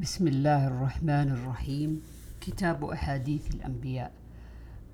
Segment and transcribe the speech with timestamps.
[0.00, 2.02] بسم الله الرحمن الرحيم.
[2.40, 4.12] كتاب أحاديث الأنبياء.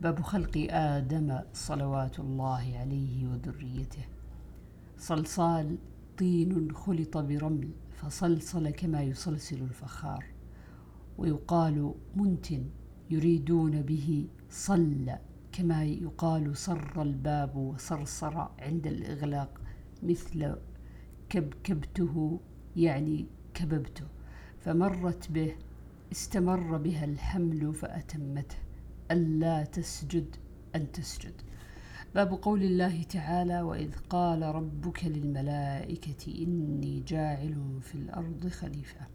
[0.00, 4.04] باب خلق آدم صلوات الله عليه وذريته.
[4.98, 5.78] صلصال
[6.18, 10.24] طين خلط برمل فصلصل كما يصلصل الفخار.
[11.18, 12.64] ويقال منتن
[13.10, 15.10] يريدون به صل
[15.52, 19.60] كما يقال صر الباب وصرصر عند الإغلاق
[20.02, 20.56] مثل
[21.28, 22.40] كبكبته
[22.76, 24.15] يعني كببته.
[24.66, 25.54] فمرت به
[26.12, 28.56] استمر بها الحمل فأتمته.
[29.10, 30.36] ألا تسجد
[30.76, 31.32] أن تسجد.
[32.14, 39.06] باب قول الله تعالى وإذ قال ربك للملائكة إني جاعل في الأرض خليفة.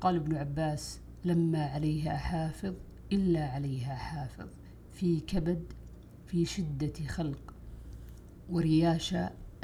[0.00, 2.74] قال ابن عباس لما عليها حافظ
[3.12, 4.48] إلا عليها حافظ.
[4.92, 5.72] في كبد
[6.26, 7.54] في شدة خلق.
[8.50, 9.14] ورياش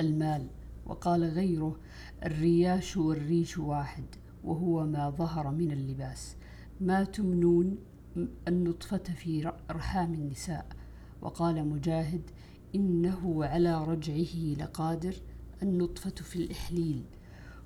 [0.00, 0.46] المال.
[0.86, 1.77] وقال غيره
[2.24, 4.05] الرياش والريش واحد.
[4.45, 6.37] وهو ما ظهر من اللباس.
[6.80, 7.78] ما تمنون
[8.48, 10.67] النطفة في رحام النساء؟
[11.22, 12.30] وقال مجاهد
[12.75, 15.14] إنه على رجعه لقادر
[15.62, 17.05] النطفة في الإحليل.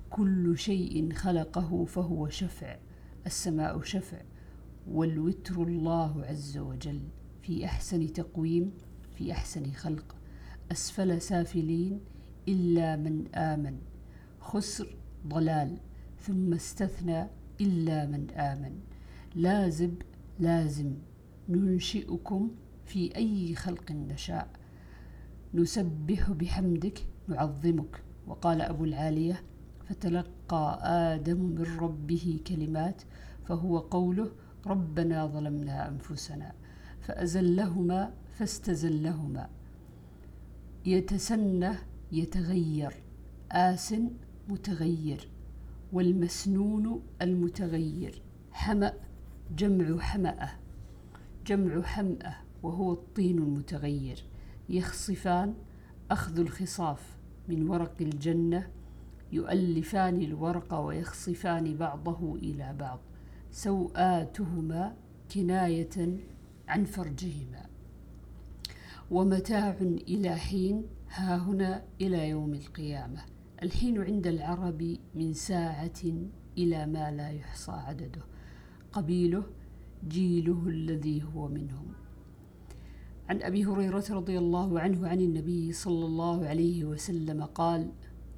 [0.09, 2.77] كل شيء خلقه فهو شفع
[3.25, 4.21] السماء شفع
[4.87, 7.01] والوتر الله عز وجل.
[7.41, 8.71] في أحسن تقويم
[9.17, 10.15] في أحسن خلق.
[10.71, 11.99] أسفل سافلين
[12.47, 13.77] إلا من آمن.
[14.39, 14.95] خسر
[15.27, 15.77] ضلال.
[16.23, 17.27] ثم استثنى
[17.61, 18.79] إلا من آمن.
[19.35, 20.01] لازب
[20.39, 20.93] لازم.
[21.49, 22.51] ننشئكم
[22.85, 24.47] في أي خلق نشاء.
[25.53, 28.03] نسبح بحمدك نعظمك.
[28.27, 29.43] وقال أبو العالية
[29.89, 33.01] فتلقى آدم من ربه كلمات
[33.45, 34.31] فهو قوله
[34.65, 36.53] ربنا ظلمنا أنفسنا
[37.01, 39.49] فأزلهما فاستزلهما.
[40.85, 41.71] يتسنى
[42.11, 42.93] يتغير.
[43.51, 43.95] آس
[44.49, 45.32] متغير.
[45.93, 48.21] والمسنون المتغير.
[48.51, 48.93] حمأ
[49.57, 50.49] جمع حمأة.
[51.47, 54.23] جمع حمأة وهو الطين المتغير.
[54.69, 55.53] يخصفان
[56.11, 57.17] أخذ الخصاف
[57.47, 58.69] من ورق الجنة
[59.31, 62.99] يؤلفان الورق ويخصفان بعضه إلى بعض.
[63.51, 64.95] سوآتهما
[65.33, 66.17] كناية
[66.67, 67.65] عن فرجهما.
[69.11, 73.32] ومتاع إلى حين ها هنا إلى يوم القيامة.
[73.63, 76.03] الحين عند العرب من ساعة
[76.57, 78.21] إلى ما لا يحصى عدده.
[78.91, 79.43] قبيله
[80.07, 81.93] جيله الذي هو منهم.
[83.29, 87.91] عن أبي هريرة رضي الله عنه عن النبي صلى الله عليه وسلم قال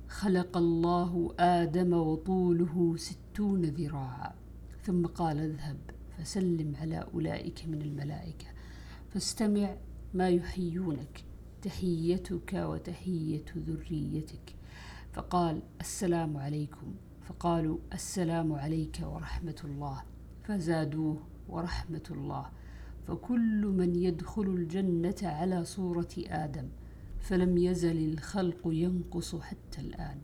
[0.07, 4.35] خلق الله آدم وطوله ستون ذراعا.
[4.83, 5.77] ثم قال اذهب
[6.17, 8.47] فسلم على أولئك من الملائكة.
[9.09, 9.75] فاستمع
[10.13, 11.23] ما يحيونك
[11.61, 14.55] تحيتك وتحية ذريتك.
[15.15, 16.93] فقال السلام عليكم.
[17.21, 20.03] فقالوا السلام عليك ورحمة الله.
[20.43, 21.17] فزادوه
[21.49, 22.45] ورحمة الله.
[23.07, 26.67] فكل من يدخل الجنة على صورة آدم
[27.19, 30.17] فلم يزل الخلق ينقص حتى الآن.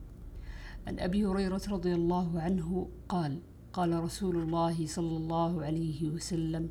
[0.87, 3.39] عن أبي هريرة رضي الله عنه قال
[3.73, 6.69] قال رسول الله صلى الله عليه وسلم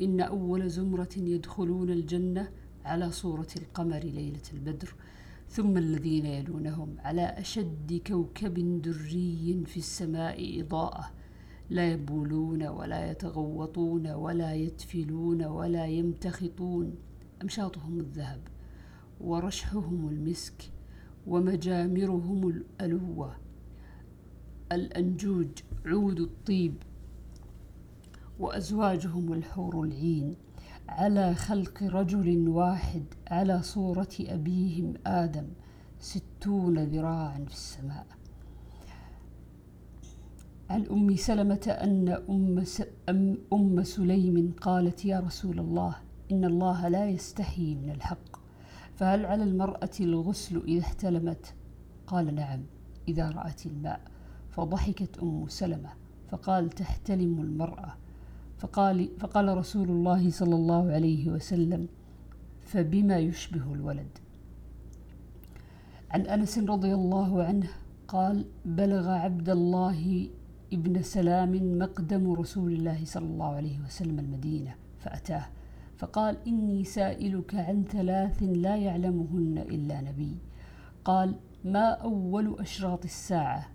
[0.00, 2.48] إن أول زمرة يدخلون الجنة
[2.84, 4.94] على صورة القمر ليلة البدر
[5.48, 11.10] ثم الذين يلونهم على أشد كوكب دري في السماء إضاءة.
[11.70, 16.94] لا يبولون ولا يتغوطون ولا يتفلون ولا يمتخطون.
[17.42, 18.40] أمشاطهم الذهب
[19.20, 20.70] ورشحهم المسك
[21.26, 23.36] ومجامرهم الألوة.
[24.72, 25.48] الأنجوج
[25.86, 26.74] عود الطيب
[28.38, 30.36] وأزواجهم الحور العين.
[30.88, 35.46] على خلق رجل واحد على صورة أبيهم آدم
[36.00, 38.06] ستون ذراعا في السماء.
[40.70, 42.08] عن أم سلمة أن
[43.08, 45.96] أم, أم, سليم قالت يا رسول الله
[46.32, 48.36] إن الله لا يستحي من الحق.
[48.94, 51.54] فهل على المرأة الغسل إذا احتلمت؟
[52.06, 52.62] قال نعم
[53.08, 54.00] إذا رأت الماء.
[54.50, 55.90] فضحكت أم سلمة
[56.30, 57.94] فقال تحتلم المرأة.
[58.58, 61.88] فقال, فقال رسول الله صلى الله عليه وسلم
[62.60, 64.18] فبما يشبه الولد؟
[66.10, 67.68] عن أنس رضي الله عنه
[68.08, 70.28] قال بلغ عبد الله
[70.72, 75.46] ابن سلام مقدم رسول الله صلى الله عليه وسلم المدينة فأتاه
[75.96, 80.36] فقال إني سائلك عن ثلاث لا يعلمهن إلا نبي.
[81.04, 83.66] قال ما أول أشراط الساعة؟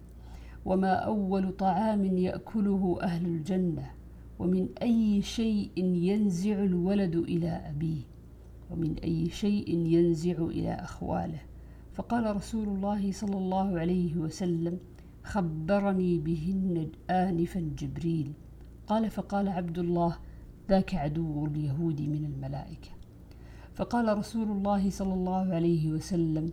[0.65, 4.00] وما أول طعام يأكله أهل الجنة؟
[4.41, 8.01] ومن أي شيء ينزع الولد إلى أبيه
[8.71, 11.41] ومن أي شيء ينزع إلى أخواله.
[11.93, 14.79] فقال رسول الله صلى الله عليه وسلم
[15.23, 18.33] خبرني بهن آنفا جبريل.
[18.87, 20.17] قال فقال عبد الله
[20.69, 22.89] ذاك عدو اليهود من الملائكة.
[23.73, 26.51] فقال رسول الله صلى الله عليه وسلم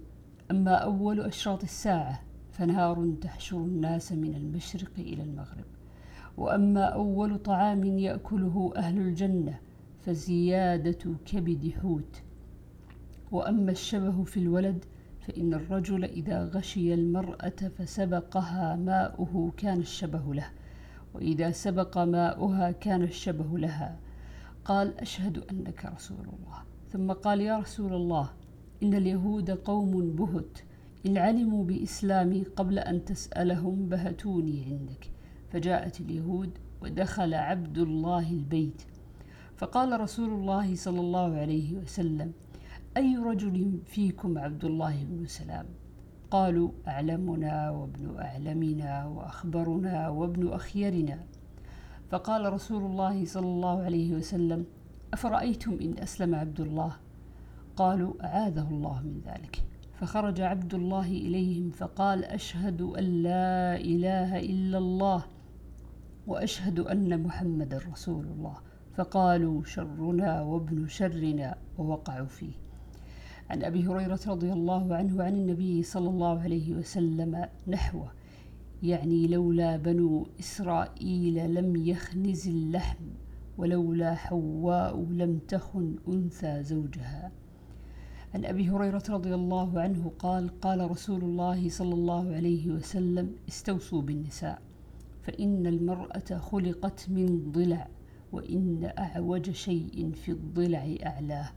[0.51, 5.78] أما أول أشراط الساعة فنهار تحشر الناس من المشرق إلى المغرب.
[6.39, 9.59] وأما أول طعام يأكله أهل الجنة
[10.01, 12.23] فزيادة كبد حوت.
[13.33, 14.85] وأما الشبه في الولد
[15.21, 20.51] فإن الرجل إذا غشي المرأة فسبقها ماؤه كان الشبه له
[21.15, 23.99] وإذا سبق ماؤها كان الشبه لها.
[24.65, 26.63] قال أشهد أنك رسول الله.
[26.89, 28.31] ثم قال يا رسول الله
[28.83, 30.59] إن اليهود قوم بهت
[31.07, 35.18] إن علموا بإسلامي قبل أن تسألهم بهتوني عندك.
[35.53, 38.83] فجاءت اليهود ودخل عبد الله البيت.
[39.57, 42.33] فقال رسول الله صلى الله عليه وسلم
[42.97, 45.67] أي رجل فيكم عبد الله بن سلام؟
[46.31, 51.19] قالوا أعلمنا وابن أعلمنا وأخبرنا وابن أخيرنا.
[52.11, 54.65] فقال رسول الله صلى الله عليه وسلم
[55.13, 56.93] أفرأيتم إن أسلم عبد الله
[57.77, 59.65] قالوا أعاذه الله من ذلك.
[59.95, 65.25] فخرج عبد الله إليهم فقال أشهد أن لا إله إلا الله.
[66.29, 68.57] وأشهد أن محمد رسول الله.
[68.95, 72.53] فقالوا شرنا وابن شرنا ووقعوا فيه.
[73.51, 78.13] عن أبي هريرة رضي الله عنه عن النبي صلى الله عليه وسلم نحوه
[78.83, 83.05] يعني لولا بنو إسرائيل لم يخنز اللحم
[83.59, 87.33] ولولا حواء لم تخن أنثى زوجها.
[88.35, 94.03] عن أبي هريرة رضي الله عنه قال قال رسول الله صلى الله عليه وسلم استوصوا
[94.03, 94.68] بالنساء.
[95.29, 97.89] فإن المرأة خلقت من ضلع
[98.33, 101.51] وإن أعوج شيء في الضلع أعلاه.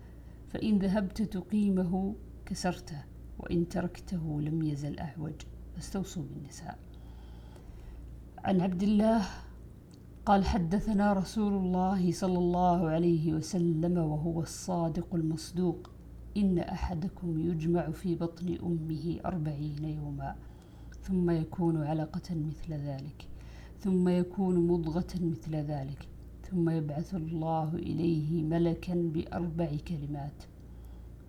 [0.50, 2.15] فإن ذهبت تقيمه
[2.45, 3.03] كسرته
[3.39, 5.33] وإن تركته لم يزل أعوج.
[5.75, 6.79] فاستوصوا بالنساء.
[8.38, 9.25] عن عبد الله
[10.25, 15.89] قال حدثنا رسول الله صلى الله عليه وسلم وهو الصادق المصدوق.
[16.38, 20.35] إن أحدكم يجمع في بطن أمه أربعين يوما
[21.01, 23.31] ثم يكون علقة مثل ذلك.
[23.83, 26.07] ثم يكون مضغة مثل ذلك
[26.51, 30.44] ثم يبعث الله إليه ملكا بأربع كلمات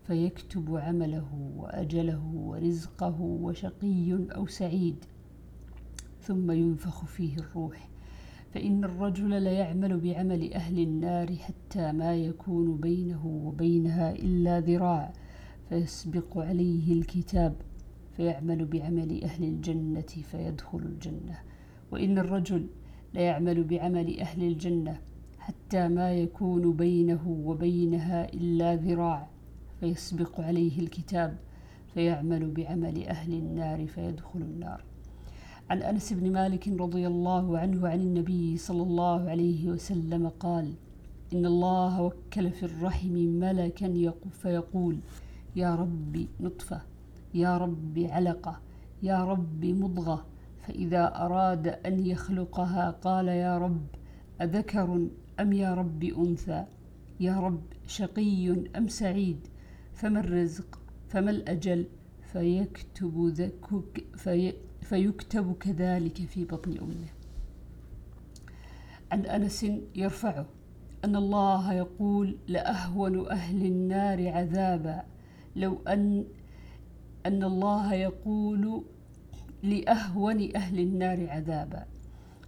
[0.07, 5.05] فيكتب عمله وأجله ورزقه وشقي أو سعيد
[6.21, 7.89] ثم ينفخ فيه الروح.
[8.55, 15.13] فإن الرجل ليعمل بعمل أهل النار حتى ما يكون بينه وبينها إلا ذراع
[15.69, 17.55] فيسبق عليه الكتاب
[18.17, 20.01] فيعمل بعمل أهل الجنة
[20.31, 21.39] فيدخل الجنة.
[21.93, 22.67] وإن الرجل
[23.15, 25.01] ليعمل بعمل أهل الجنة
[25.39, 29.29] حتى ما يكون بينه وبينها إلا ذراع
[29.81, 31.37] فيسبق عليه الكتاب
[31.95, 34.85] فيعمل بعمل أهل النار فيدخل النار.
[35.71, 40.75] عن أنس بن مالك رضي الله عنه عن النبي صلى الله عليه وسلم قال
[41.33, 44.99] إن الله وكل في الرحم ملكا فيقول
[45.57, 46.83] يا رب نطفة
[47.35, 48.61] يا رب علقة
[49.03, 50.27] يا رب مضغة
[50.63, 53.87] فإذا أراد أن يخلقها قال يا رب
[54.41, 55.09] أذكر
[55.41, 56.65] أم يا رب أنثى؟
[57.21, 59.49] يا رب شقي أم سعيد؟
[59.95, 60.79] فما الرزق؟
[61.09, 61.87] فما الأجل؟
[62.33, 67.09] فيكتب ذكك في فيكتب كذلك في بطن أمه.
[69.13, 70.47] عن أنس يرفعه
[71.05, 75.03] أن الله يقول لأهون أهل النار عذابا.
[75.57, 76.25] لو أن
[77.27, 78.85] أن الله يقول
[79.63, 81.87] لأهون أهل النار عذابا.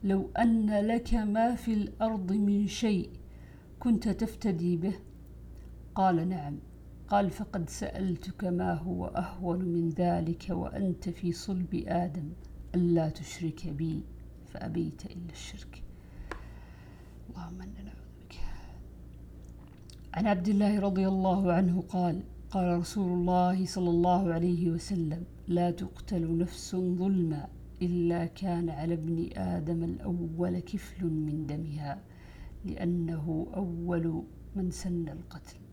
[0.05, 3.11] لو أن لك ما في الأرض من شيء
[3.81, 4.95] كنت تفتدي به.
[5.95, 6.59] قال نعم.
[7.09, 12.29] قال فقد سألتك ما هو أهون من ذلك وأنت في صلب آدم.
[12.75, 14.03] ألا تشرك بي
[14.47, 15.83] فأبيت إلا الشرك.
[17.31, 18.37] اللهم إنا نعوذ بك.
[20.15, 22.23] عن عبد الله رضي الله عنه قال
[22.55, 27.49] قال رسول الله صلى الله عليه وسلم لا تقتل نفس ظلما
[27.83, 32.03] إلا كان على ابن آدم الأول كفل من دمها
[32.65, 34.23] لأنه أول
[34.57, 35.64] من سن القتل.